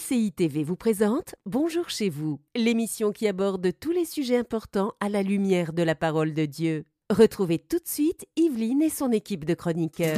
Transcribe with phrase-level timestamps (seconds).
[0.00, 5.08] MCI TV vous présente Bonjour chez vous, l'émission qui aborde tous les sujets importants à
[5.08, 6.84] la lumière de la parole de Dieu.
[7.10, 10.16] Retrouvez tout de suite Yveline et son équipe de chroniqueurs.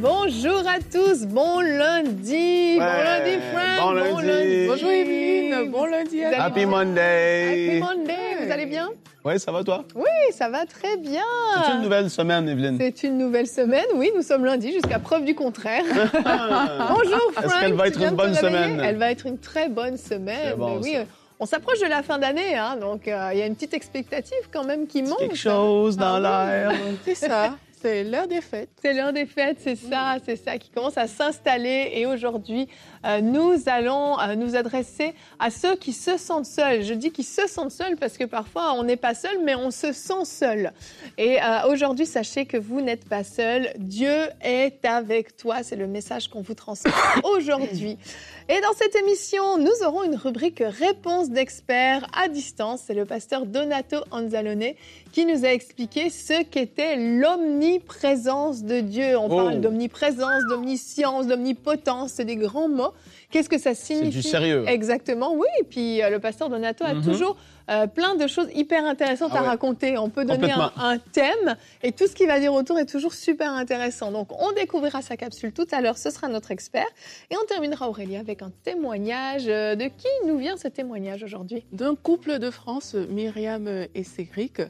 [0.00, 4.66] Bonjour à tous, bon lundi, bon lundi Frank, bon lundi.
[4.66, 6.66] Bonjour Evelyne, bon lundi à Happy.
[6.66, 7.80] Monday!
[7.82, 8.90] Happy Monday, vous allez bien?
[9.24, 9.84] Oui, ça va toi?
[9.94, 11.20] Oui, ça va très bien.
[11.66, 12.78] C'est une nouvelle semaine, Evelyne.
[12.80, 15.84] C'est une nouvelle semaine, oui, nous sommes lundi jusqu'à preuve du contraire.
[15.92, 17.44] Bonjour Frank.
[17.44, 18.80] Est-ce qu'elle va être une bonne semaine?
[18.82, 20.94] Elle va être une très bonne semaine, bon, oui.
[20.96, 21.04] euh,
[21.38, 24.48] On s'approche de la fin d'année, hein, donc euh, il y a une petite expectative
[24.50, 25.18] quand même qui monte.
[25.18, 26.72] Quelque chose dans Ah l'air.
[27.04, 28.68] C'est ça, c'est l'heure des fêtes.
[28.82, 31.92] C'est l'heure des fêtes, c'est ça, c'est ça qui commence à s'installer.
[31.94, 32.68] Et aujourd'hui,
[33.22, 36.82] nous allons euh, nous adresser à ceux qui se sentent seuls.
[36.82, 39.70] Je dis qu'ils se sentent seuls parce que parfois on n'est pas seul, mais on
[39.70, 40.72] se sent seul.
[41.16, 43.70] Et euh, aujourd'hui, sachez que vous n'êtes pas seul.
[43.78, 45.62] Dieu est avec toi.
[45.62, 46.92] C'est le message qu'on vous transmet
[47.34, 47.96] aujourd'hui.
[48.48, 52.82] Et dans cette émission, nous aurons une rubrique réponse d'experts à distance.
[52.86, 54.72] C'est le pasteur Donato Anzalone
[55.12, 59.16] qui nous a expliqué ce qu'était l'omniprésence de Dieu.
[59.18, 59.36] On Oh.
[59.36, 62.89] parle d'omniprésence, d'omniscience, d'omnipotence, c'est des grands mots.
[63.30, 64.64] Qu'est-ce que ça C'est signifie du sérieux.
[64.66, 65.46] Exactement, oui.
[65.60, 67.02] Et puis euh, le pasteur Donato a Mhm.
[67.04, 67.36] toujours
[67.70, 69.48] euh, plein de choses hyper intéressantes Ah à ouais.
[69.48, 69.96] raconter.
[69.98, 71.54] On peut donner un thème
[71.84, 74.10] et tout ce qu'il va dire autour est toujours super intéressant.
[74.10, 76.86] Donc on découvrira sa capsule tout à l'heure, ce sera notre expert.
[77.30, 79.44] Et on terminera Aurélie avec un témoignage.
[79.46, 81.64] Euh, De qui nous vient ce témoignage aujourd'hui?
[81.72, 84.60] D'un couple de France, Myriam et Cédric,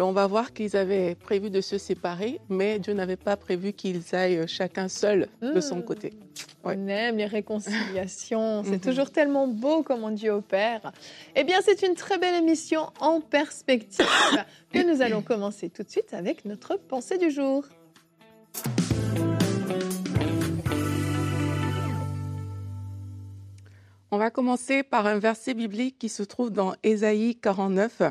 [0.00, 3.74] ben, on va voir qu'ils avaient prévu de se séparer, mais Dieu n'avait pas prévu
[3.74, 5.84] qu'ils aillent chacun seul de son Hmm.
[5.84, 6.14] côté.
[6.64, 6.74] Ouais.
[6.78, 8.62] On aime les réconciliations.
[8.64, 8.80] C'est Mhm.
[8.80, 10.90] toujours tellement beau comment Dieu opère.
[11.36, 14.06] Eh bien, c'est une très belle émission en perspective
[14.72, 17.64] que nous allons commencer tout de suite avec notre pensée du jour.
[24.10, 28.02] On va commencer par un verset biblique qui se trouve dans Ésaïe 49.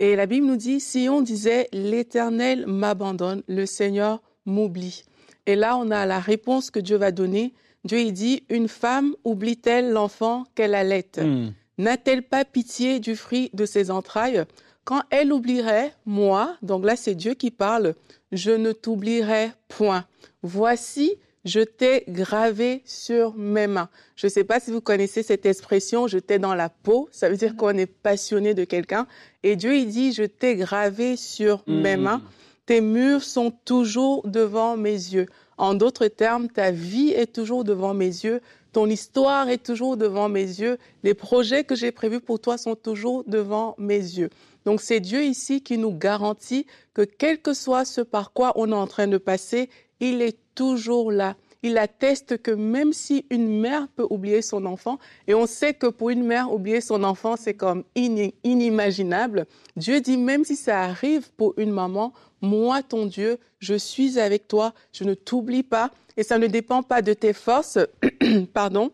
[0.00, 5.04] Et la Bible nous dit, si on disait, l'Éternel m'abandonne, le Seigneur m'oublie.
[5.46, 7.52] Et là, on a la réponse que Dieu va donner.
[7.84, 11.48] Dieu, il dit, une femme oublie-t-elle l'enfant qu'elle allait Hmm.
[11.78, 14.44] N'a-t-elle pas pitié du fruit de ses entrailles
[14.84, 17.94] Quand elle oublierait, moi, donc là c'est Dieu qui parle,
[18.32, 20.04] je ne t'oublierai point.
[20.42, 23.88] Voici, je t'ai gravé sur mes mains.
[24.16, 27.28] Je ne sais pas si vous connaissez cette expression, je t'ai dans la peau, ça
[27.28, 29.06] veut dire qu'on est passionné de quelqu'un.
[29.42, 32.00] Et Dieu, il dit, je t'ai gravé sur mes Hmm.
[32.02, 32.22] mains.
[32.66, 35.26] Tes murs sont toujours devant mes yeux.
[35.56, 38.40] En d'autres termes, ta vie est toujours devant mes yeux.
[38.72, 40.76] Ton histoire est toujours devant mes yeux.
[41.02, 44.28] Les projets que j'ai prévus pour toi sont toujours devant mes yeux.
[44.66, 48.70] Donc c'est Dieu ici qui nous garantit que quel que soit ce par quoi on
[48.70, 51.36] est en train de passer, il est toujours là.
[51.62, 55.88] Il atteste que même si une mère peut oublier son enfant, et on sait que
[55.88, 60.82] pour une mère, oublier son enfant, c'est comme ini- inimaginable, Dieu dit même si ça
[60.82, 65.90] arrive pour une maman, moi, ton Dieu, je suis avec toi, je ne t'oublie pas,
[66.16, 67.78] et ça ne dépend pas de tes forces,
[68.54, 68.92] pardon,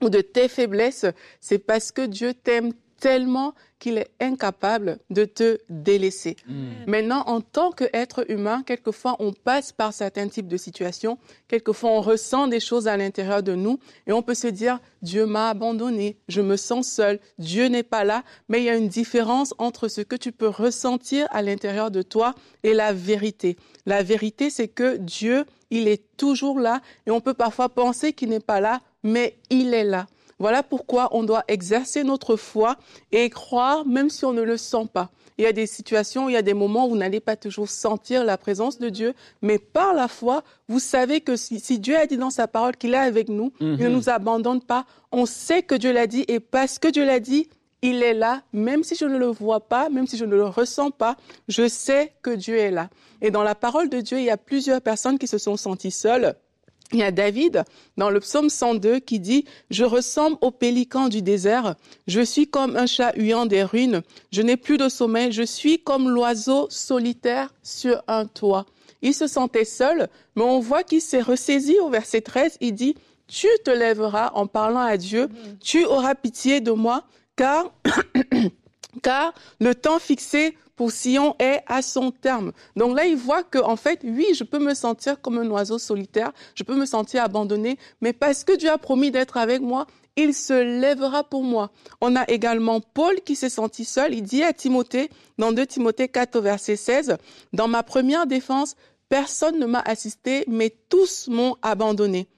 [0.00, 1.06] ou de tes faiblesses,
[1.40, 2.72] c'est parce que Dieu t'aime
[3.04, 6.36] tellement qu'il est incapable de te délaisser.
[6.48, 6.70] Hmm.
[6.86, 12.00] Maintenant, en tant qu'être humain, quelquefois on passe par certains types de situations, quelquefois on
[12.00, 16.16] ressent des choses à l'intérieur de nous et on peut se dire Dieu m'a abandonné,
[16.28, 19.88] je me sens seul, Dieu n'est pas là, mais il y a une différence entre
[19.88, 23.58] ce que tu peux ressentir à l'intérieur de toi et la vérité.
[23.84, 28.30] La vérité, c'est que Dieu, il est toujours là et on peut parfois penser qu'il
[28.30, 30.06] n'est pas là, mais il est là.
[30.38, 32.76] Voilà pourquoi on doit exercer notre foi
[33.12, 35.10] et croire même si on ne le sent pas.
[35.36, 37.68] Il y a des situations, il y a des moments où vous n'allez pas toujours
[37.68, 41.96] sentir la présence de Dieu, mais par la foi, vous savez que si, si Dieu
[41.96, 43.92] a dit dans sa parole qu'il est avec nous, il ne Mhm.
[43.92, 47.48] nous abandonne pas, on sait que Dieu l'a dit et parce que Dieu l'a dit,
[47.82, 50.46] il est là, même si je ne le vois pas, même si je ne le
[50.46, 51.16] ressens pas,
[51.48, 52.88] je sais que Dieu est là.
[53.20, 55.90] Et dans la parole de Dieu, il y a plusieurs personnes qui se sont senties
[55.90, 56.34] seules.
[56.92, 57.64] Il y a David
[57.96, 61.74] dans le psaume 102 qui dit Je ressemble au pélican du désert,
[62.06, 64.02] je suis comme un chat huyant des ruines,
[64.32, 68.66] je n'ai plus de sommeil, je suis comme l'oiseau solitaire sur un toit.
[69.02, 72.56] Il se sentait seul, mais on voit qu'il s'est ressaisi au verset 13.
[72.60, 72.94] Il dit
[73.28, 75.28] Tu te lèveras en parlant à Dieu,
[75.60, 77.04] tu auras pitié de moi,
[77.36, 77.70] car,
[79.02, 82.52] car le temps fixé pour Sion est à son terme.
[82.76, 85.78] Donc là, il voit que, en fait, oui, je peux me sentir comme un oiseau
[85.78, 89.86] solitaire, je peux me sentir abandonné, mais parce que Dieu a promis d'être avec moi,
[90.16, 91.70] il se lèvera pour moi.
[92.00, 94.14] On a également Paul qui s'est senti seul.
[94.14, 97.16] Il dit à Timothée, dans 2 Timothée 4 au verset 16,
[97.52, 98.76] dans ma première défense,
[99.08, 102.28] personne ne m'a assisté, mais tous m'ont abandonné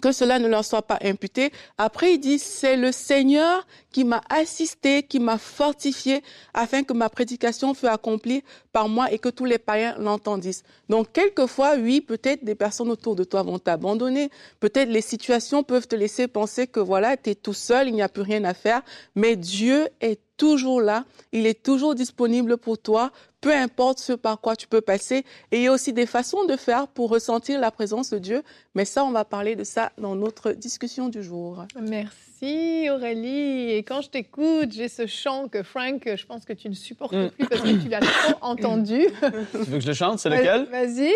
[0.00, 1.52] que cela ne leur soit pas imputé.
[1.78, 6.22] Après, il dit, c'est le Seigneur qui m'a assisté, qui m'a fortifié,
[6.54, 8.42] afin que ma prédication fût accomplie
[8.72, 10.64] par moi et que tous les païens l'entendissent.
[10.88, 14.30] Donc, quelquefois, oui, peut-être des personnes autour de toi vont t'abandonner.
[14.60, 18.02] Peut-être les situations peuvent te laisser penser que voilà, tu es tout seul, il n'y
[18.02, 18.82] a plus rien à faire.
[19.14, 21.04] Mais Dieu est toujours là.
[21.32, 23.12] Il est toujours disponible pour toi
[23.42, 25.26] peu importe ce par quoi tu peux passer.
[25.50, 28.42] Et il y a aussi des façons de faire pour ressentir la présence de Dieu.
[28.74, 31.66] Mais ça, on va parler de ça dans notre discussion du jour.
[31.78, 33.70] Merci Aurélie.
[33.70, 37.12] Et quand je t'écoute, j'ai ce chant que Frank, je pense que tu ne supportes
[37.12, 37.30] mm.
[37.30, 39.06] plus parce que tu l'as trop entendu.
[39.52, 40.18] Tu veux que je le chante?
[40.18, 40.66] C'est lequel?
[40.70, 41.12] Vas-y.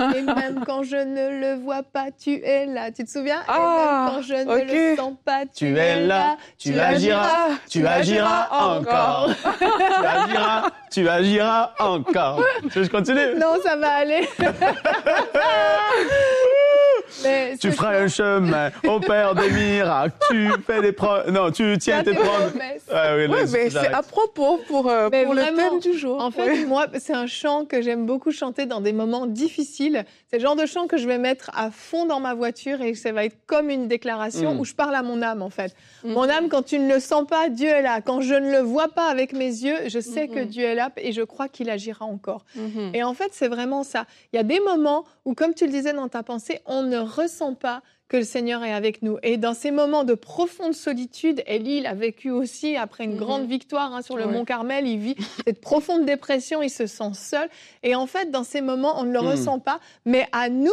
[0.16, 2.90] Et même quand je ne le vois pas, tu es là.
[2.90, 3.42] Tu te souviens?
[3.46, 6.36] Ah, Et même quand je ne le sens pas, tu, es là.
[6.58, 9.30] Tu, agiras, tu agiras encore.
[9.58, 12.42] tu agiras, tu agiras encore.
[12.74, 13.38] Je continue?
[13.38, 14.28] Non, ça va aller.
[17.60, 20.14] tu feras un chemin au Père des miracles.
[20.28, 21.30] Tu fais des pro...
[21.30, 22.84] Non, tu tiens tes promesses.
[22.90, 26.20] Ouais, oui, mais c'est à propos pour, euh, pour le thème du jour.
[26.20, 30.04] En fait, moi, c'est un chant que j'aime beaucoup chanter dans des moments difficiles.
[30.28, 32.94] C'est le genre de chant que je vais mettre à fond dans ma voiture et
[32.94, 34.60] ça va être comme une déclaration mm.
[34.60, 35.74] où je parle à mon âme, en fait.
[36.02, 36.12] Mm.
[36.12, 38.00] Mon âme, quand tu ne le sens pas, Dieu est là.
[38.00, 40.90] Quand je ne le vois pas avec mes yeux, je sais que Dieu est là
[40.96, 42.44] et je crois qu'il agira encore.
[42.56, 42.94] Mm-hmm.
[42.94, 44.06] Et en fait, c'est vraiment ça.
[44.32, 46.98] Il y a des moments où, comme tu le disais dans ta pensée, on ne
[46.98, 49.18] ressent pas que le Seigneur est avec nous.
[49.22, 53.18] Et dans ces moments de profonde solitude, Élie l'a vécu aussi après une mhm.
[53.18, 54.86] grande victoire hein, sur le mont Carmel.
[54.86, 55.16] Il vit
[55.46, 57.48] cette profonde dépression, il se sent seul.
[57.82, 59.28] Et en fait, dans ces moments, on ne le mhm.
[59.28, 59.80] ressent pas.
[60.04, 60.70] Mais à nous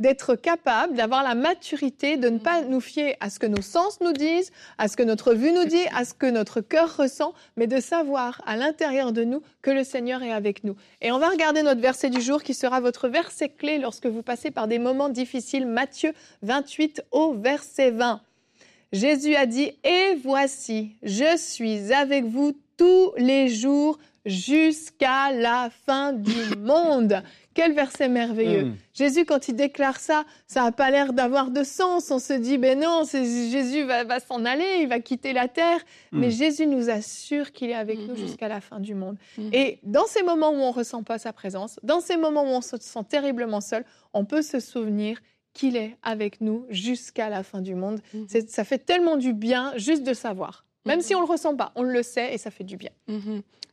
[0.00, 4.00] d'être capable, d'avoir la maturité de ne pas nous fier à ce que nos sens
[4.00, 7.32] nous disent, à ce que notre vue nous dit, à ce que notre cœur ressent,
[7.56, 10.74] mais de savoir à l'intérieur de nous que le Seigneur est avec nous.
[11.00, 14.22] Et on va regarder notre verset du jour qui sera votre verset clé lorsque vous
[14.22, 15.66] passez par des moments difficiles.
[15.66, 16.12] Matthieu
[16.42, 18.20] 28 au verset 20.
[18.92, 26.12] Jésus a dit, Et voici, je suis avec vous tous les jours jusqu'à la fin
[26.12, 27.22] du monde.
[27.54, 28.64] Quel verset merveilleux.
[28.64, 28.76] Hmm.
[28.92, 32.10] Jésus, quand il déclare ça, ça n'a pas l'air d'avoir de sens.
[32.10, 35.78] On se dit, ben non, Jésus va, s'en aller, il va quitter la terre.
[36.10, 36.20] Hmm.
[36.20, 38.18] Mais Jésus nous assure qu'il est avec nous hmm.
[38.18, 39.16] jusqu'à la fin du monde.
[39.52, 42.54] Et dans ces moments où on ne ressent pas sa présence, dans ces moments où
[42.54, 45.18] on se sent terriblement seul, on peut se souvenir
[45.52, 48.00] qu'il est avec nous jusqu'à la fin du monde.
[48.48, 50.63] Ça fait tellement du bien juste de savoir.
[50.86, 52.90] Même si on ne le ressent pas, on le sait et ça fait du bien.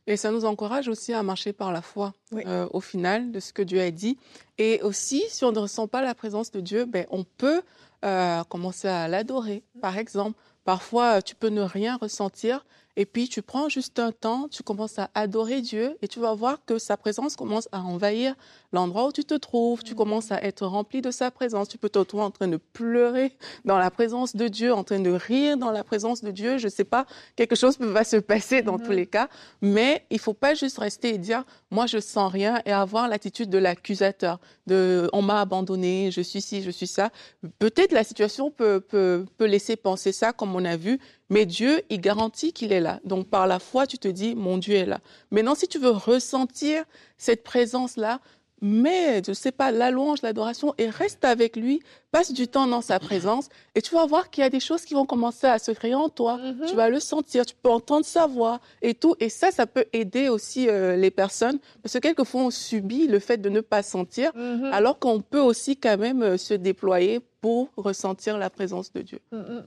[0.06, 3.52] Et ça nous encourage aussi à marcher par la foi euh, au final de ce
[3.52, 4.18] que Dieu a dit.
[4.58, 7.62] Et aussi, si on ne ressent pas la présence de Dieu, ben, on peut
[8.04, 9.62] euh, commencer à l'adorer.
[9.80, 12.64] Par exemple, parfois, tu peux ne rien ressentir,
[12.96, 16.34] et puis tu prends juste un temps, tu commences à adorer Dieu et tu vas
[16.34, 18.34] voir que sa présence commence à envahir
[18.72, 19.82] l'endroit où tu te trouves.
[19.82, 21.68] Tu commences à être rempli de sa présence.
[21.68, 23.32] Tu peux te retrouver en train de pleurer
[23.64, 26.58] dans la présence de Dieu, en train de rire dans la présence de Dieu.
[26.58, 29.28] Je ne sais pas, quelque chose va se passer dans tous les cas.
[29.62, 33.48] Mais il faut pas juste rester et dire, moi je sens rien et avoir l'attitude
[33.48, 37.10] de l'accusateur, de on m'a abandonné, je suis ci, je suis ça.
[37.58, 41.00] Peut-être la situation peut, peut, peut laisser penser ça, comme on a vu,
[41.32, 43.00] mais Dieu, il garantit qu'il est là.
[43.04, 45.00] Donc par la foi, tu te dis, mon Dieu est là.
[45.30, 46.84] Maintenant, si tu veux ressentir
[47.16, 48.20] cette présence-là,
[48.60, 51.80] mets, je ne sais pas, la louange, l'adoration et reste avec lui,
[52.10, 54.84] passe du temps dans sa présence et tu vas voir qu'il y a des choses
[54.84, 56.36] qui vont commencer à se créer en toi.
[56.36, 56.68] Mm-hmm.
[56.68, 59.16] Tu vas le sentir, tu peux entendre sa voix et tout.
[59.18, 63.20] Et ça, ça peut aider aussi euh, les personnes parce que quelquefois on subit le
[63.20, 64.70] fait de ne pas sentir mm-hmm.
[64.70, 69.18] alors qu'on peut aussi quand même euh, se déployer pour ressentir la présence de Dieu.
[69.32, 69.62] Mm-hmm.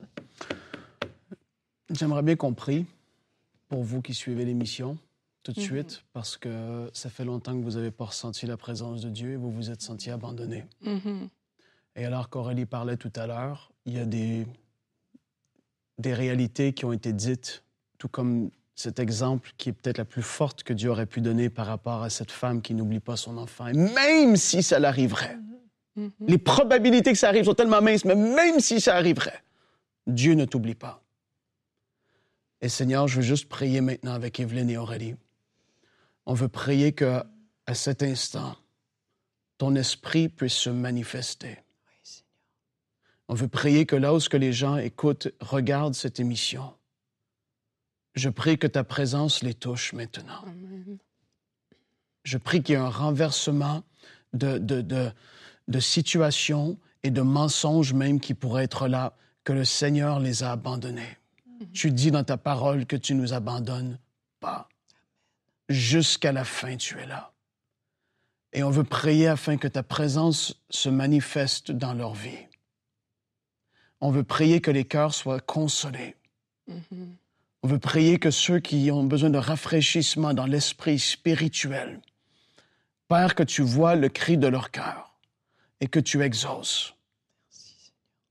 [1.91, 2.85] J'aimerais bien qu'on prie
[3.67, 4.97] pour vous qui suivez l'émission
[5.45, 5.65] tout de mhm.
[5.65, 9.33] suite, parce que ça fait longtemps que vous n'avez pas ressenti la présence de Dieu
[9.33, 10.65] et vous vous êtes senti abandonné.
[10.81, 11.29] Mhm.
[11.95, 14.47] Et alors qu'Aurélie parlait tout à l'heure, il y a des,
[15.99, 17.63] des réalités qui ont été dites,
[17.99, 21.49] tout comme cet exemple qui est peut-être la plus forte que Dieu aurait pu donner
[21.49, 23.67] par rapport à cette femme qui n'oublie pas son enfant.
[23.67, 25.37] Et même si ça l'arriverait,
[25.95, 26.11] mhm.
[26.21, 29.43] les probabilités que ça arrive sont tellement minces, mais même si ça arriverait,
[30.07, 31.04] Dieu ne t'oublie pas.
[32.65, 35.13] Et Seigneur, je veux juste prier maintenant avec Evelyne et Aurélie.
[36.25, 37.21] On veut prier que,
[37.67, 38.55] à cet instant,
[39.59, 41.59] ton esprit puisse se manifester.
[43.27, 46.73] On veut prier que là où les gens écoutent, regardent cette émission,
[48.15, 50.43] je prie que ta présence les touche maintenant.
[52.23, 53.83] Je prie qu'il y ait un renversement
[54.33, 55.11] de, de, de,
[55.67, 60.53] de situations et de mensonges même qui pourraient être là, que le Seigneur les a
[60.53, 61.19] abandonnés.
[61.73, 63.99] Tu dis dans ta parole que tu nous abandonnes
[64.39, 64.67] pas.
[65.69, 67.31] Jusqu'à la fin, tu es là.
[68.53, 72.47] Et on veut prier afin que ta présence se manifeste dans leur vie.
[74.01, 76.15] On veut prier que les cœurs soient consolés.
[76.69, 77.07] Mm-hmm.
[77.63, 81.99] On veut prier que ceux qui ont besoin de rafraîchissement dans l'esprit spirituel,
[83.07, 85.15] Père, que tu vois le cri de leur cœur
[85.79, 86.93] et que tu exauces.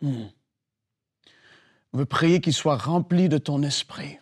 [0.00, 0.26] Mm.
[1.94, 4.18] On veut prier qu'ils soient remplis de ton esprit.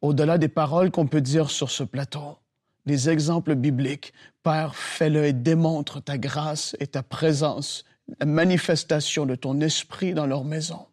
[0.00, 2.38] Au-delà des paroles qu'on peut dire sur ce plateau,
[2.86, 4.12] des exemples bibliques,
[4.44, 7.84] Père, fais-le et démontre ta grâce et ta présence,
[8.20, 10.86] la manifestation de ton esprit dans leur maison.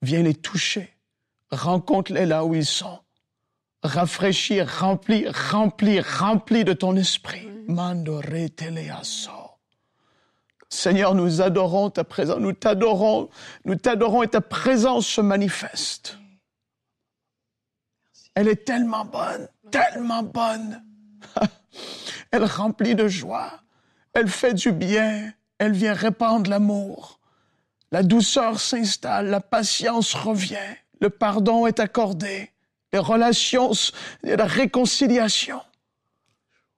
[0.00, 0.88] Viens les toucher,
[1.50, 3.00] rencontre-les là où ils sont,
[3.82, 7.46] rafraîchir, remplir, remplir, remplir de ton esprit.
[7.68, 8.22] Mandore
[10.72, 13.28] Seigneur, nous adorons ta présence, nous t'adorons,
[13.66, 16.18] nous t'adorons et ta présence se manifeste.
[18.34, 20.82] Elle est tellement bonne, tellement bonne.
[22.30, 23.60] Elle remplit de joie,
[24.14, 27.20] elle fait du bien, elle vient répandre l'amour.
[27.90, 30.56] La douceur s'installe, la patience revient,
[31.02, 32.50] le pardon est accordé,
[32.94, 33.72] les relations,
[34.22, 35.60] la réconciliation.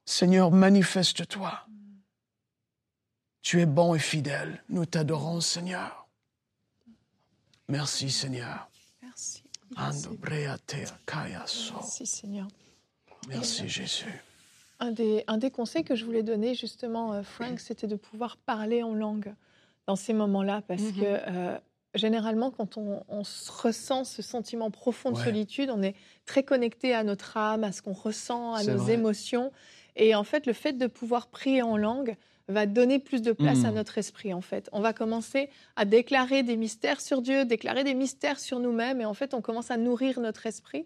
[0.05, 1.65] Seigneur, manifeste-toi.
[3.45, 4.63] Tu es bon et fidèle.
[4.71, 6.09] Nous t'adorons, Seigneur.
[7.69, 8.71] Merci, Seigneur.
[9.03, 9.43] Merci.
[9.77, 10.09] Merci,
[12.07, 12.49] Seigneur.
[13.29, 14.25] Merci, Jésus.
[14.81, 18.39] Un des, un des conseils que je voulais donner, justement, euh, Frank, c'était de pouvoir
[18.39, 19.35] parler en langue
[19.87, 21.01] dans ces moments-là, parce mm-hmm.
[21.01, 21.59] que euh,
[21.95, 27.37] généralement, quand on, ressent ce sentiment profond de solitude, on est très connecté à notre
[27.37, 29.53] âme, à ce qu'on ressent, à nos émotions.
[29.97, 32.17] Et en fait, le fait de pouvoir prier en langue,
[32.49, 33.75] va donner plus de place à hmm.
[33.75, 34.69] notre esprit, en fait.
[34.73, 39.05] On va commencer à déclarer des mystères sur Dieu, déclarer des mystères sur nous-mêmes, et
[39.05, 40.85] en fait, on commence à nourrir notre esprit.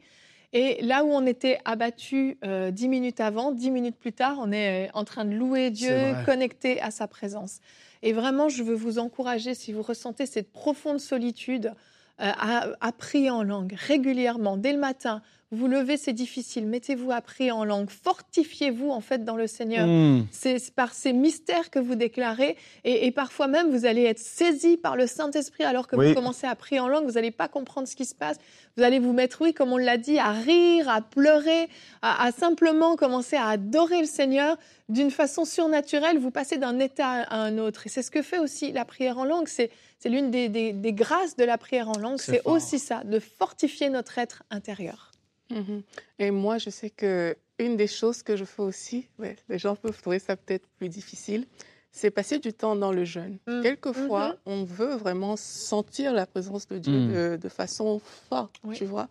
[0.52, 4.50] Et là où on était abattu euh, dix minutes avant, dix minutes plus tard, on
[4.50, 7.60] est euh, en train de louer Dieu, connecté à sa présence.
[8.02, 11.72] Et vraiment, je veux vous encourager, si vous ressentez cette profonde solitude,
[12.20, 12.32] euh,
[12.80, 16.66] à prier en langue régulièrement, dès le matin, vous levez, c'est difficile.
[16.66, 17.88] Mettez-vous à prier en langue.
[17.88, 19.86] Fortifiez-vous en fait dans le Seigneur.
[19.86, 20.26] Hmm.
[20.30, 22.56] C'est par ces mystères que vous déclarez.
[22.84, 26.54] Et, parfois même, vous allez être saisi par le Saint-Esprit alors que vous commencez à
[26.54, 27.06] prier en langue.
[27.06, 28.36] Vous n'allez pas comprendre ce qui se passe.
[28.76, 31.70] Vous allez vous mettre, oui, comme on l'a dit, à rire, à pleurer,
[32.02, 34.58] à, simplement commencer à adorer le Seigneur
[34.90, 36.18] d'une façon surnaturelle.
[36.18, 37.86] Vous passez d'un état à un autre.
[37.86, 39.48] Et c'est ce que fait aussi la prière en langue.
[39.48, 39.70] C'est
[40.04, 42.18] l'une des, des, grâces de la prière en langue.
[42.18, 45.10] C'est aussi ça, de fortifier notre être intérieur.
[45.50, 45.82] Mhm.
[46.18, 49.08] Et moi, je sais que une des choses que je fais aussi,
[49.48, 51.46] les gens peuvent trouver ça peut-être plus difficile,
[51.90, 53.38] c'est passer du temps dans le jeûne.
[53.46, 53.62] Mm.
[53.62, 54.36] Quelquefois, mhm.
[54.46, 57.38] on veut vraiment sentir la présence de Dieu mm.
[57.38, 59.08] de, façon forte, tu vois.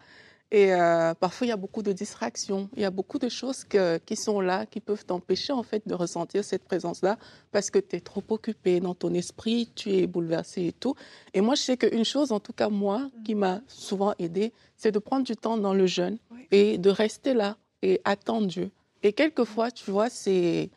[0.49, 3.65] Et euh, parfois, il y a beaucoup de distractions, il y a beaucoup de choses
[4.05, 7.17] qui sont là, qui peuvent t'empêcher en fait de ressentir cette présence-là,
[7.51, 10.95] parce que tu es trop occupé dans ton esprit, tu es bouleversé et tout.
[11.33, 14.91] Et moi, je sais qu'une chose, en tout cas moi, qui m'a souvent aidé, c'est
[14.91, 16.17] de prendre du temps dans le jeûne
[16.51, 18.71] et de rester là et attendre Dieu.
[19.03, 20.69] Et quelquefois, tu vois, c'est...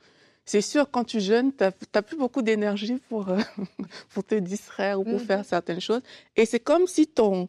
[0.46, 1.62] C'est sûr, quand tu jeûnes, tu
[1.94, 3.38] n'as plus beaucoup d'énergie pour, euh,
[4.08, 5.24] pour te distraire ou pour mm-hmm.
[5.24, 6.00] faire certaines choses.
[6.34, 7.48] Et c'est comme si ton,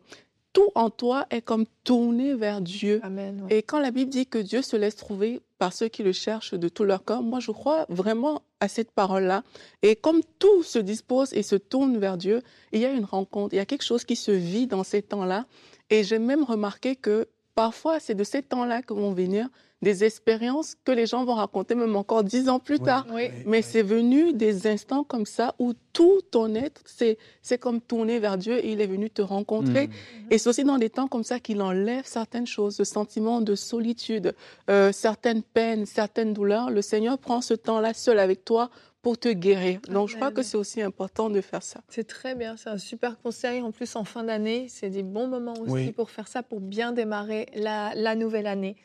[0.53, 3.01] tout en toi est comme tourné vers Dieu.
[3.49, 6.53] Et quand la Bible dit que Dieu se laisse trouver par ceux qui le cherchent
[6.53, 9.43] de tout leur corps, moi je crois vraiment à cette parole-là.
[9.81, 12.41] Et comme tout se dispose et se tourne vers Dieu,
[12.71, 15.01] il y a une rencontre, il y a quelque chose qui se vit dans ces
[15.01, 15.45] temps-là.
[15.89, 19.47] Et j'ai même remarqué que parfois c'est de ces temps-là que vont venir
[19.81, 23.07] des expériences que les gens vont raconter même encore dix ans plus tard.
[23.45, 28.19] Mais c'est venu des instants comme ça où tout ton être, c'est, c'est comme tourner
[28.19, 29.87] vers Dieu et il est venu te rencontrer.
[29.87, 29.91] Mm.
[30.29, 33.55] Et c'est aussi dans des temps comme ça qu'il enlève certaines choses, ce sentiment de
[33.55, 34.33] solitude,
[34.69, 36.69] euh, certaines peines, certaines douleurs.
[36.69, 38.69] Le Seigneur prend ce temps-là seul avec toi
[39.01, 39.79] pour te guérir.
[39.89, 41.81] Donc, je crois que c'est aussi important de faire ça.
[41.89, 43.61] C'est très bien, c'est un super conseil.
[43.61, 46.91] En plus, en fin d'année, c'est des bons moments aussi pour faire ça, pour bien
[46.91, 48.75] démarrer la, la nouvelle année.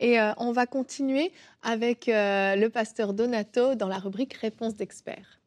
[0.00, 1.30] Et euh, on va continuer
[1.62, 5.40] avec euh, le pasteur Donato dans la rubrique Réponse d'experts.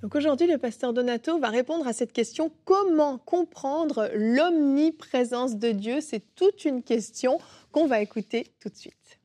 [0.00, 6.00] Donc aujourd'hui, le pasteur Donato va répondre à cette question comment comprendre l'omniprésence de Dieu?
[6.00, 7.38] C'est toute une question
[7.72, 9.20] qu'on va écouter tout de suite.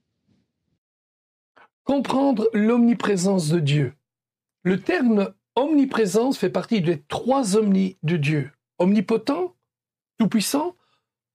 [1.85, 3.93] Comprendre l'omniprésence de Dieu.
[4.63, 9.55] Le terme omniprésence fait partie des trois omnis de Dieu omnipotent,
[10.17, 10.75] tout-puissant,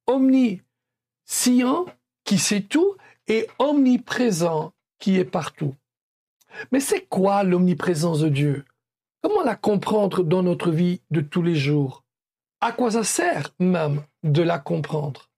[0.07, 1.87] omniscient,
[2.25, 5.75] qui sait tout, et omniprésent, qui est partout.
[6.73, 8.65] Mais c'est quoi l'omniprésence de Dieu?
[9.23, 12.05] Comment la comprendre dans notre vie de tous les jours?
[12.61, 15.31] À quoi ça sert même de la comprendre?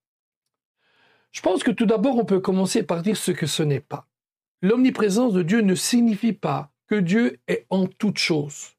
[1.31, 4.07] Je pense que tout d'abord, on peut commencer par dire ce que ce n'est pas.
[4.61, 8.73] L'omniprésence de Dieu ne signifie pas que Dieu est en toutes choses.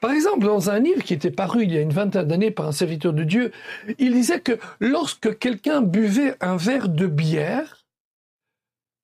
[0.00, 2.66] Par exemple, dans un livre qui était paru il y a une vingtaine d'années par
[2.66, 3.52] un serviteur de Dieu,
[3.98, 7.86] il disait que lorsque quelqu'un buvait un verre de bière,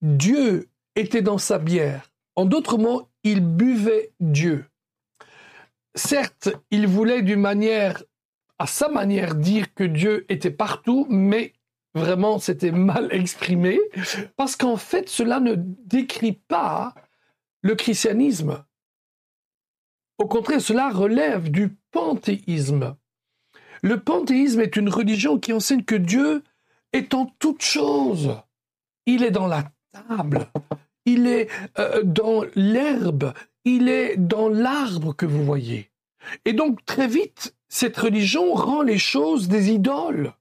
[0.03, 2.11] Dieu était dans sa bière.
[2.35, 4.67] En d'autres mots, il buvait Dieu.
[5.95, 8.03] Certes, il voulait d'une manière,
[8.59, 11.55] à sa manière, dire que Dieu était partout, mais
[11.95, 13.81] vraiment c'était mal exprimé,
[14.37, 16.95] parce qu'en fait, cela ne décrit pas
[17.63, 18.63] le christianisme.
[20.19, 22.97] Au contraire, cela relève du panthéisme.
[23.83, 26.43] Le panthéisme est une religion qui enseigne que Dieu
[26.93, 28.37] est en toutes choses.
[29.05, 30.49] Il est dans la table,
[31.05, 33.33] il est euh, dans l'herbe,
[33.65, 35.91] il est dans l'arbre que vous voyez.
[36.45, 40.33] Et donc très vite, cette religion rend les choses des idoles.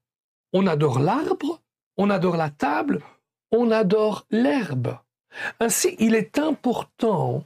[0.53, 1.61] On adore l'arbre,
[1.97, 3.01] on adore la table,
[3.51, 4.97] on adore l'herbe.
[5.59, 7.45] Ainsi, il est important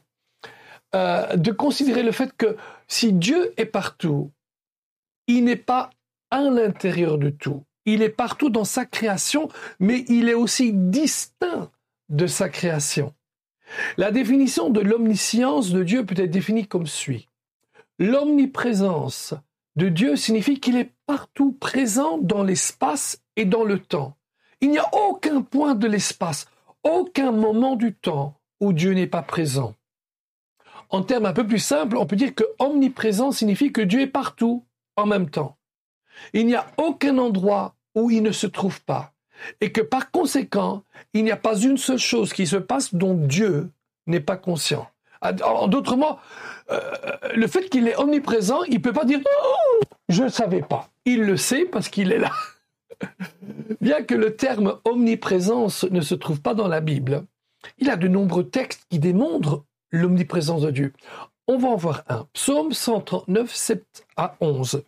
[0.96, 4.31] euh, de considérer le fait que si Dieu est partout,
[5.27, 5.91] il n'est pas
[6.31, 7.63] à l'intérieur de tout.
[7.86, 11.72] Il est partout dans sa création, mais il est aussi distinct
[12.10, 13.13] de sa création.
[13.98, 17.29] La définition de l'omniscience de Dieu peut être définie comme suit.
[18.00, 19.34] L'omniprésence
[19.75, 24.17] de Dieu signifie qu'il est partout présent dans l'espace et dans le temps.
[24.62, 26.48] Il n'y a aucun point de l'espace,
[26.84, 29.75] aucun moment du temps où Dieu n'est pas présent.
[30.89, 34.08] En termes un peu plus simples, on peut dire que omniprésent signifie que Dieu est
[34.08, 34.65] partout
[34.96, 35.58] en même temps.
[36.34, 39.13] Il n'y a aucun endroit où il ne se trouve pas.
[39.62, 43.13] Et que par conséquent, il n'y a pas une seule chose qui se passe dont
[43.13, 43.72] Dieu
[44.08, 44.89] n'est pas conscient.
[45.22, 46.17] En d'autres mots,
[46.72, 46.79] euh,
[47.36, 50.89] le fait qu'il est omniprésent, il ne peut pas dire oh, je ne savais pas.
[51.05, 52.31] Il le sait parce qu'il est là.
[53.81, 57.25] Bien que le terme omniprésence ne se trouve pas dans la Bible,
[57.77, 60.93] il a de nombreux textes qui démontrent l'omniprésence de Dieu.
[61.47, 62.27] On va en voir un.
[62.33, 63.83] Psaume 139, 7
[64.17, 64.83] à 11,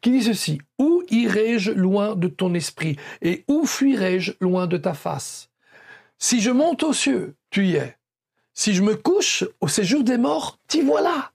[0.00, 0.60] qui dit ceci.
[0.78, 5.50] Où irai-je loin de ton esprit et où fuirai-je loin de ta face?
[6.18, 7.96] Si je monte aux cieux, tu y es.
[8.54, 11.32] Si je me couche au séjour des morts, t'y voilà.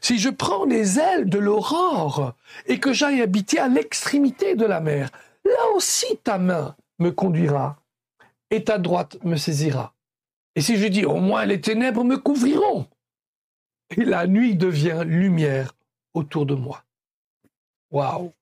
[0.00, 2.34] Si je prends les ailes de l'aurore
[2.66, 5.10] et que j'aille habiter à l'extrémité de la mer,
[5.44, 7.76] là aussi ta main me conduira
[8.50, 9.95] et ta droite me saisira.
[10.56, 12.86] Et si je dis au moins les ténèbres me couvriront,
[13.90, 15.72] et la nuit devient lumière
[16.14, 16.82] autour de moi.
[17.90, 18.32] Waouh!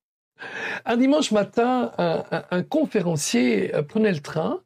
[0.85, 4.61] Un dimanche matin, un, conférencier euh, prenait le train.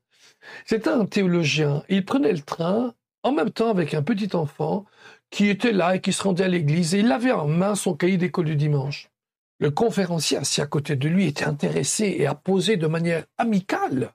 [0.64, 1.82] C'était un théologien.
[1.88, 4.84] Il prenait le train en même temps avec un petit enfant
[5.30, 7.94] qui était là et qui se rendait à l'église et il avait en main son
[7.94, 9.10] cahier d'école du dimanche.
[9.58, 14.12] Le conférencier assis à côté de lui était intéressé et a posé de manière amicale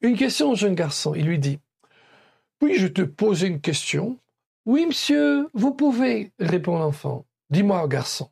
[0.00, 1.14] une question au jeune garçon.
[1.14, 1.60] Il lui dit
[2.62, 4.18] puis-je te poser une question
[4.66, 7.26] Oui, monsieur, vous pouvez, répond l'enfant.
[7.50, 8.30] Dis-moi, garçon,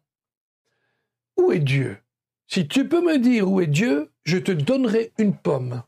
[1.37, 1.99] où est Dieu?
[2.47, 5.83] Si tu peux me dire où est Dieu, je te donnerai une pomme.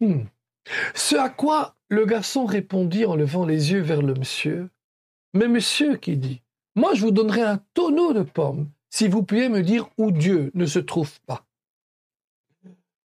[0.00, 0.24] Hmm.
[0.94, 4.68] Ce à quoi le garçon répondit en levant les yeux vers le monsieur.
[5.32, 6.42] Mais monsieur, qui dit,
[6.74, 10.50] moi je vous donnerai un tonneau de pommes si vous pouviez me dire où Dieu
[10.52, 11.46] ne se trouve pas.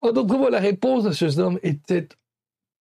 [0.00, 2.08] En d'autres mots, la réponse de ce homme était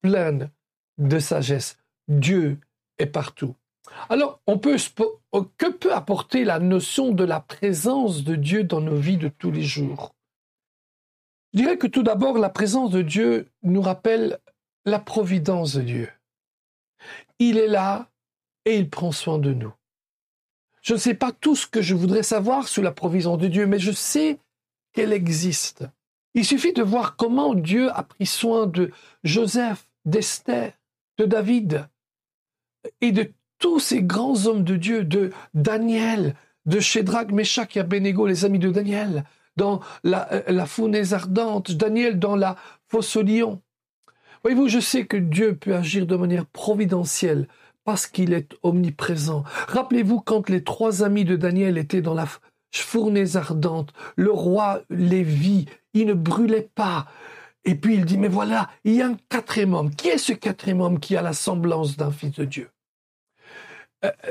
[0.01, 0.49] pleine
[0.97, 1.78] de sagesse.
[2.09, 2.59] Dieu
[2.97, 3.55] est partout.
[4.09, 4.77] Alors, on peut,
[5.57, 9.51] que peut apporter la notion de la présence de Dieu dans nos vies de tous
[9.51, 10.13] les jours?
[11.53, 14.39] Je dirais que tout d'abord, la présence de Dieu nous rappelle
[14.85, 16.09] la providence de Dieu.
[17.39, 18.09] Il est là
[18.65, 19.73] et il prend soin de nous.
[20.81, 23.65] Je ne sais pas tout ce que je voudrais savoir sur la providence de Dieu,
[23.67, 24.39] mais je sais
[24.93, 25.85] qu'elle existe.
[26.33, 28.91] Il suffit de voir comment Dieu a pris soin de
[29.23, 30.73] Joseph, d'Esther,
[31.17, 31.89] de David,
[33.01, 38.25] et de tous ces grands hommes de Dieu, de Daniel, de Shadrach, Meshach et Abednego,
[38.25, 39.25] les amis de Daniel,
[39.57, 42.55] dans la, euh, la fournaise ardente, Daniel dans la
[42.87, 43.61] fosse au lion.
[44.43, 47.47] Voyez-vous, je sais que Dieu peut agir de manière providentielle
[47.83, 49.43] parce qu'il est omniprésent.
[49.67, 52.27] Rappelez-vous quand les trois amis de Daniel étaient dans la
[52.71, 57.07] fournaise ardente, le roi les vit, il ne brûlait pas.
[57.65, 59.93] Et puis il dit, mais voilà, il y a un quatrième homme.
[59.93, 62.69] Qui est ce quatrième homme qui a la semblance d'un fils de Dieu?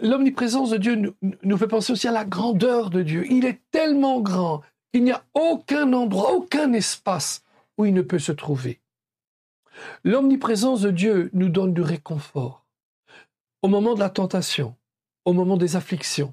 [0.03, 3.27] L'omniprésence de Dieu nous, fait penser aussi à la grandeur de Dieu.
[3.31, 7.43] Il est tellement grand qu'il n'y a aucun endroit, aucun espace
[7.77, 8.81] où il ne peut se trouver.
[10.05, 12.65] L'omniprésence de Dieu nous donne du réconfort
[13.63, 14.75] au moment de la tentation,
[15.25, 16.33] au moment des afflictions.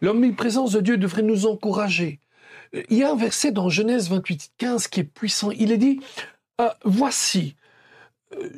[0.00, 2.20] L'omniprésence de Dieu devrait nous encourager,
[2.72, 5.50] il y a un verset dans Genèse 28, 15 qui est puissant.
[5.50, 6.00] Il est dit,
[6.60, 7.56] euh, voici,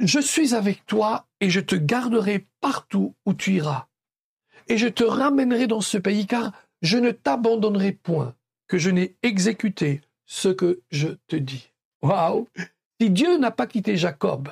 [0.01, 3.87] je suis avec toi et je te garderai partout où tu iras.
[4.69, 8.35] Et je te ramènerai dans ce pays car je ne t'abandonnerai point
[8.69, 11.71] que je n'ai exécuté ce que je te dis.
[12.03, 12.49] Waouh!
[13.01, 14.49] Si Dieu n'a pas quitté Jacob,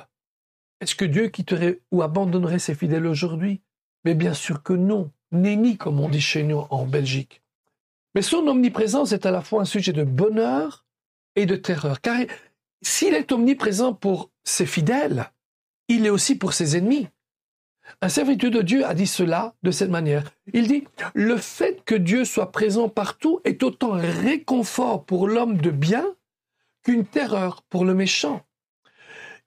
[0.79, 3.61] est-ce que Dieu quitterait ou abandonnerait ses fidèles aujourd'hui?
[4.03, 5.11] Mais bien sûr que non.
[5.31, 7.41] Nenni, comme on dit chez nous en Belgique.
[8.15, 10.85] Mais son omniprésence est à la fois un sujet de bonheur
[11.35, 12.01] et de terreur.
[12.01, 12.17] Car
[12.81, 15.31] s'il est omniprésent pour ses fidèles,
[15.87, 17.07] il est aussi pour ses ennemis.
[18.01, 20.31] Un serviteur de Dieu a dit cela de cette manière.
[20.53, 25.71] Il dit, le fait que Dieu soit présent partout est autant réconfort pour l'homme de
[25.71, 26.05] bien
[26.83, 28.45] qu'une terreur pour le méchant.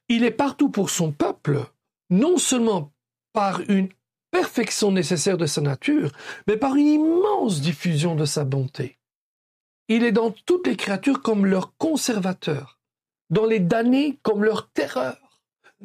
[0.09, 1.65] Il est partout pour son peuple,
[2.11, 2.93] non seulement
[3.33, 3.89] par une
[4.31, 6.11] perfection nécessaire de sa nature,
[6.47, 8.99] mais par une immense diffusion de sa bonté.
[9.89, 12.81] Il est dans toutes les créatures comme leur conservateur,
[13.31, 15.17] dans les damnés comme leur terreur,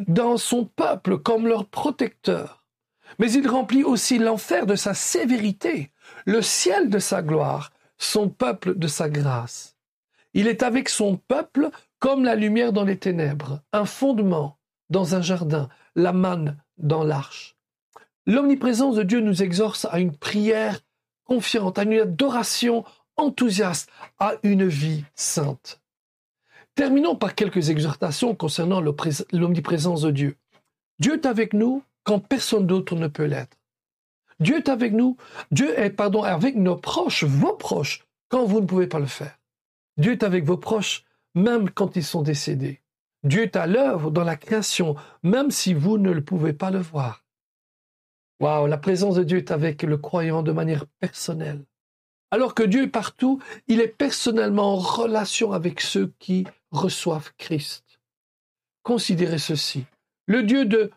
[0.08, 2.64] dans son peuple comme leur protecteur.
[3.18, 5.92] Mais il remplit aussi l'enfer de sa sévérité,
[6.26, 9.76] le ciel de sa gloire, son peuple de sa grâce.
[10.34, 14.58] Il est avec son peuple comme la lumière dans les ténèbres, un fondement
[14.90, 17.58] dans un jardin, la manne dans l'arche.
[18.26, 20.80] L'omniprésence de Dieu nous exorce à une prière
[21.26, 22.86] confiante, à une adoration
[23.18, 25.82] enthousiaste, à une vie sainte.
[26.80, 30.38] Terminons par quelques exhortations concernant l'omniprésence de Dieu.
[31.00, 33.58] Dieu est avec nous quand personne d'autre ne peut l'être.
[34.39, 35.18] Dieu est avec nous,
[35.52, 39.38] Dieu est pardon avec nos proches, vos proches, quand vous ne pouvez pas le faire.
[39.98, 41.04] Dieu est avec vos proches
[41.36, 42.80] même quand ils sont décédés.
[43.26, 46.80] Dieu est à l'œuvre dans la création, même si vous ne le pouvez pas le
[46.80, 47.26] voir.
[48.39, 51.65] Waouh, la présence de Dieu est avec le croyant de manière personnelle.
[52.32, 58.00] Alors que Dieu est partout, il est personnellement en relation avec ceux qui reçoivent Christ.
[58.84, 59.86] Considérez ceci.
[60.28, 60.92] Le Dieu de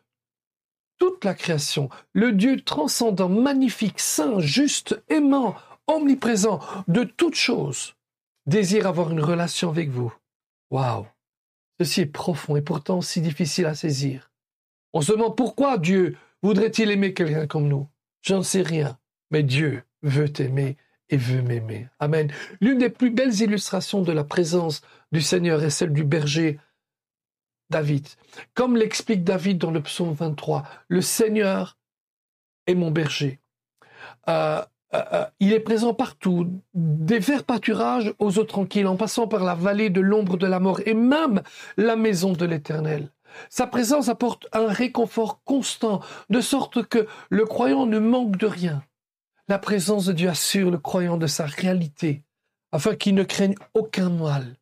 [0.99, 5.57] toute la création, le Dieu transcendant, magnifique, saint, juste, aimant,
[5.87, 7.95] omniprésent de toutes choses,
[8.47, 10.15] désire avoir une relation avec vous.
[10.71, 11.07] Waouh!
[11.81, 14.31] Ceci est profond et pourtant si difficile à saisir.
[14.93, 17.89] On se demande pourquoi Dieu voudrait-il aimer quelqu'un comme nous?
[18.23, 18.99] J'en sais rien,
[19.31, 20.77] mais Dieu veut aimer
[21.12, 21.88] et veut m'aimer.
[22.01, 22.33] Amen.
[22.61, 24.81] L'une des plus belles illustrations de la présence
[25.12, 26.59] du Seigneur est celle du berger
[27.70, 28.09] David.
[28.55, 31.79] Comme l'explique David dans le psaume 23, le Seigneur
[32.66, 33.40] est mon berger.
[34.29, 34.62] Euh,
[34.94, 39.44] euh, euh, il est présent partout, des verts pâturages aux eaux tranquilles, en passant par
[39.44, 41.42] la vallée de l'ombre de la mort et même
[41.77, 43.11] la maison de l'Éternel.
[43.48, 48.83] Sa présence apporte un réconfort constant, de sorte que le croyant ne manque de rien.
[49.48, 52.22] La présence de Dieu assure le croyant de sa réalité,
[52.70, 54.57] afin qu'il ne craigne aucun mal.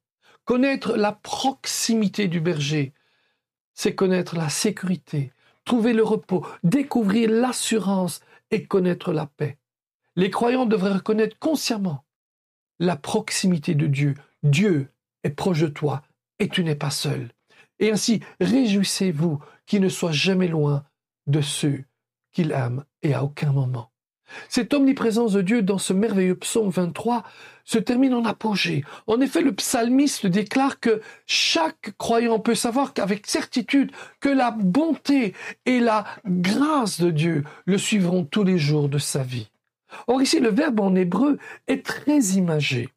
[0.45, 2.95] Connaître la proximité du berger,
[3.75, 5.33] c'est connaître la sécurité,
[5.65, 9.59] trouver le repos, découvrir l'assurance et connaître la paix.
[10.17, 12.05] Les croyants devraient reconnaître consciemment
[12.79, 14.15] la proximité de Dieu.
[14.43, 14.89] Dieu
[15.23, 16.03] est proche de toi
[16.39, 17.31] et tu n'es pas seul.
[17.79, 20.85] Et ainsi, réjouissez-vous qu'il ne soit jamais loin
[21.27, 21.85] de ceux
[22.33, 23.90] qu'il aime et à aucun moment.
[24.49, 27.25] Cette omniprésence de Dieu dans ce merveilleux psaume 23
[27.65, 28.85] se termine en apogée.
[29.07, 35.35] En effet, le psalmiste déclare que chaque croyant peut savoir qu'avec certitude que la bonté
[35.67, 39.51] et la grâce de Dieu le suivront tous les jours de sa vie.
[40.07, 42.89] Or ici, le verbe en hébreu est très imagé.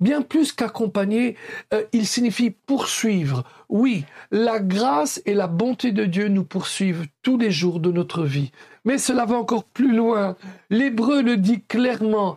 [0.00, 1.36] Bien plus qu'accompagner,
[1.72, 3.44] euh, il signifie poursuivre.
[3.68, 8.24] Oui, la grâce et la bonté de Dieu nous poursuivent tous les jours de notre
[8.24, 8.50] vie.
[8.84, 10.36] Mais cela va encore plus loin.
[10.70, 12.36] L'hébreu le dit clairement.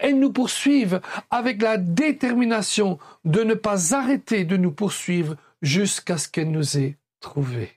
[0.00, 6.28] Elles nous poursuivent avec la détermination de ne pas arrêter de nous poursuivre jusqu'à ce
[6.28, 7.72] qu'elle nous ait trouvés.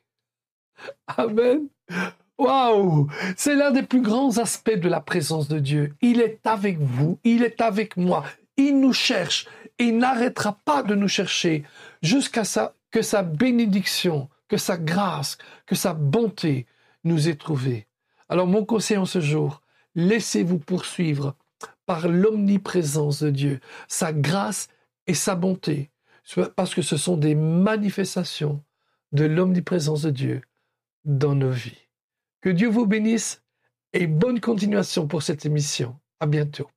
[1.08, 1.68] Amen.
[2.38, 5.94] Waouh C'est l'un des plus grands aspects de la présence de Dieu.
[6.02, 8.24] Il est avec vous, il est avec moi,
[8.58, 9.48] il nous cherche
[9.80, 11.64] et il n'arrêtera pas de nous chercher
[12.02, 12.44] jusqu'à
[12.92, 16.66] que sa bénédiction, que sa grâce, que sa bonté
[17.04, 17.88] nous ait trouvés.
[18.30, 19.62] Alors mon conseil en ce jour,
[19.96, 21.36] laissez-vous poursuivre
[21.86, 24.68] par l'omniprésence de Dieu, sa grâce
[25.06, 25.90] et sa bonté,
[26.56, 28.64] parce que ce sont des manifestations
[29.14, 30.42] de l'omniprésence de Dieu
[31.06, 31.88] dans nos vies.
[32.42, 33.42] Que Dieu vous bénisse
[33.94, 35.98] et bonne continuation pour cette émission.
[36.20, 36.68] À bientôt.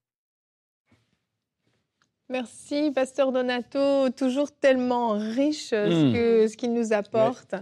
[2.31, 4.09] Merci, Pasteur Donato.
[4.11, 6.57] Toujours tellement riche ce hmm.
[6.57, 7.57] qu'il nous apporte.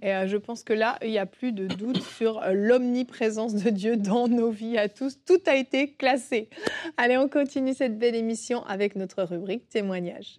[0.00, 3.52] et euh, je pense que là, il n'y a plus de doute sur euh, l'omniprésence
[3.52, 5.18] de Dieu dans nos vies à tous.
[5.26, 6.48] Tout a été classé.
[6.96, 10.38] Allez, on continue cette belle émission avec notre rubrique témoignage.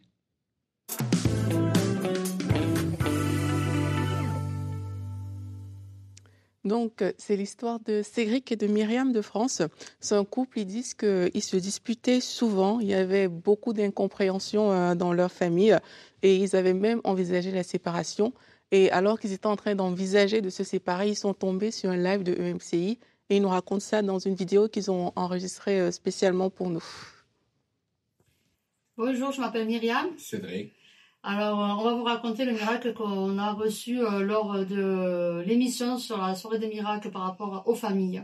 [6.65, 9.61] Donc, euh, c'est l'histoire de Cédric et de Myriam de France.
[9.99, 12.79] C'est un couple, ils disent qu'ils se disputaient souvent.
[12.79, 15.77] Il y avait beaucoup d'incompréhension euh, dans leur famille
[16.21, 18.33] et ils avaient même envisagé la séparation.
[18.71, 21.97] Et alors qu'ils étaient en train d'envisager de se séparer, ils sont tombés sur un
[21.97, 22.97] live de EMCI
[23.29, 26.83] et ils nous racontent ça dans une vidéo qu'ils ont enregistrée euh, spécialement pour nous.
[28.95, 30.07] Bonjour, je m'appelle Myriam.
[30.17, 30.71] Cédric.
[31.25, 35.97] Alors, euh, on va vous raconter le miracle qu'on a reçu euh, lors de l'émission
[35.97, 38.23] sur la soirée des miracles par rapport aux familles.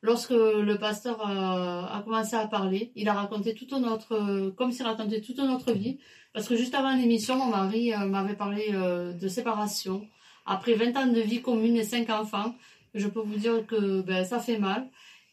[0.00, 4.86] Lorsque le pasteur euh, a commencé à parler, il a raconté toute notre, comme s'il
[4.86, 5.98] racontait toute notre vie.
[6.32, 10.08] Parce que juste avant l'émission, mon mari m'avait parlé de séparation.
[10.46, 12.54] Après 20 ans de vie commune et 5 enfants,
[12.94, 14.88] je peux vous dire que ben, ça fait mal.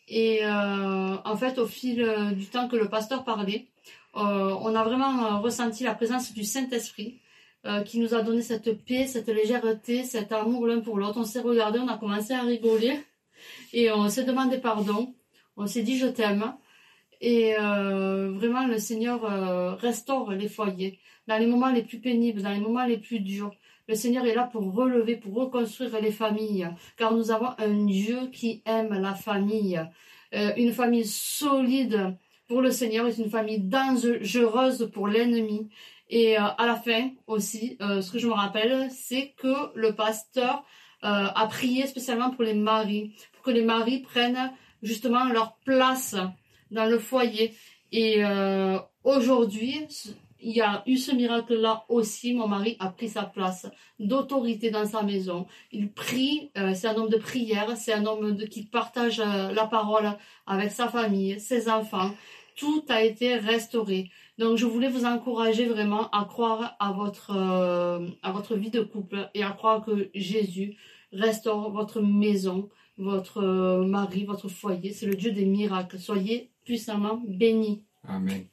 [0.10, 3.68] Et en fait, au fil du temps que le pasteur parlait,
[4.18, 7.22] on a vraiment euh, ressenti la présence du Saint-Esprit
[7.66, 11.20] euh, qui nous a donné cette paix, cette légèreté, cet amour l'un pour l'autre.
[11.20, 13.00] On s'est regardé, on a commencé à rigoler
[13.74, 15.16] et on s'est demandé pardon.
[15.56, 16.54] On s'est dit je t'aime.
[17.20, 19.22] Et vraiment, le Seigneur
[19.80, 21.00] restaure les foyers.
[21.28, 23.52] Dans les moments les plus pénibles, dans les moments les plus durs,
[23.88, 26.70] le Seigneur est là pour relever, pour reconstruire les familles.
[26.96, 29.82] Car nous avons un Dieu qui aime la famille.
[30.32, 32.16] une famille solide
[32.48, 35.70] pour le Seigneur est une famille dangereuse pour l'ennemi.
[36.10, 39.94] Et euh, à la fin aussi, euh, ce que je me rappelle, c'est que le
[39.94, 40.64] pasteur
[41.04, 46.16] euh, a prié spécialement pour les maris, pour que les maris prennent justement leur place
[46.72, 47.54] dans le foyer.
[47.92, 48.22] Et
[49.06, 49.88] aujourd'hui,
[50.42, 52.34] il y a eu ce miracle-là aussi.
[52.34, 53.66] Mon mari a pris sa place
[53.98, 55.48] d'autorité dans sa maison.
[55.72, 60.12] Il prie, c'est un homme de prière, c'est un homme qui partage la parole
[60.46, 62.12] avec sa famille, ses enfants
[62.58, 64.12] tout a été restauré.
[64.38, 69.44] Donc je voulais vous encourager vraiment à croire à votre, euh, vie de couple et
[69.44, 70.76] à croire que Jésus
[71.14, 74.92] restaure votre maison, votre euh, mari, votre foyer.
[74.92, 76.00] C'est le Dieu des miracles.
[76.00, 77.84] Soyez puissamment bénis.
[78.04, 78.46] Amen.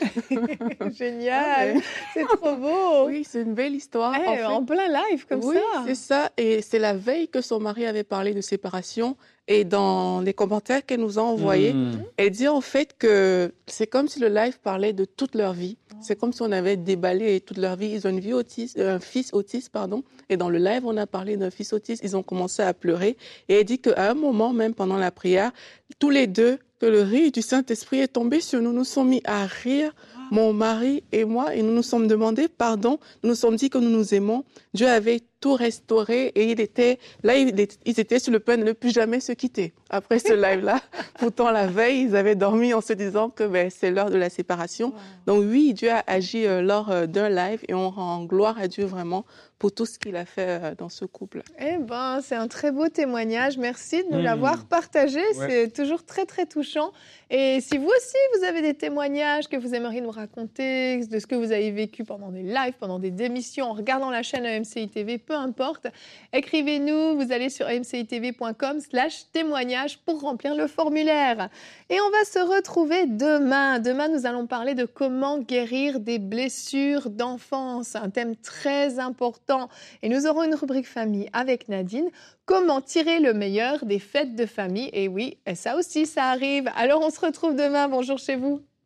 [0.92, 1.80] Génial, ah,
[2.14, 3.06] c'est trop beau.
[3.06, 4.14] Oui, c'est une belle histoire.
[4.16, 5.82] Eh, en, plein live comme oui, ça.
[5.86, 6.32] c'est ça.
[6.36, 9.16] Et c'est la veille que son mari avait parlé de séparation.
[9.48, 12.04] Et dans les commentaires qu'elle nous a envoyés, hmm.
[12.16, 15.76] elle dit en fait que c'est comme si le live parlait de toute leur vie.
[16.00, 17.88] C'est comme si on avait déballé toute leur vie.
[17.88, 20.04] Ils ont une vie autiste, un fils autiste, pardon.
[20.28, 22.02] Et dans le live, on a parlé d'un fils autiste.
[22.04, 23.16] Ils ont commencé à pleurer.
[23.48, 25.50] Et elle dit qu'à un moment, même pendant la prière,
[25.98, 28.72] tous les deux, que le rire du Saint-Esprit est tombé sur nous.
[28.72, 29.92] Nous sommes mis à rire
[30.30, 32.98] mon mari et moi, et nous nous sommes demandé pardon.
[33.22, 34.44] Nous nous sommes dit que nous nous aimons.
[34.74, 37.60] Dieu avait tout restauré et il était là, ils
[38.00, 40.80] étaient sur le point de ne plus jamais se quitter après ce live-là.
[41.18, 44.30] Pourtant, la veille, ils avaient dormi en se disant que ben, c'est l'heure de la
[44.30, 44.92] séparation.
[45.26, 48.68] Donc oui, Dieu a agi euh, lors euh, d'un live et on rend gloire à
[48.68, 49.24] Dieu vraiment
[49.58, 51.42] pour tout ce qu'il a fait euh, dans ce couple.
[51.58, 53.58] Eh ben, c'est un très beau témoignage.
[53.58, 54.24] Merci de nous mmh.
[54.24, 55.20] l'avoir partagé.
[55.34, 56.92] C'est toujours très, très touchant.
[57.30, 61.26] Et si vous aussi, vous avez des témoignages que vous aimeriez nous raconter, de ce
[61.26, 64.88] que vous avez vécu pendant des lives, pendant des démissions, en regardant la chaîne MCI
[64.88, 65.86] TV, peu importe,
[66.32, 67.16] écrivez-nous.
[67.16, 71.48] Vous allez sur mcitv.com slash témoignage pour remplir le formulaire.
[71.88, 73.78] Et on va se retrouver demain.
[73.78, 77.96] Demain, nous allons parler de comment guérir des blessures d'enfance.
[77.96, 79.68] Un thème très important
[80.02, 82.10] et nous aurons une rubrique famille avec Nadine.
[82.44, 86.70] Comment tirer le meilleur des fêtes de famille Et oui, ça aussi, ça arrive.
[86.76, 87.88] Alors on se retrouve demain.
[87.88, 88.60] Bonjour chez vous.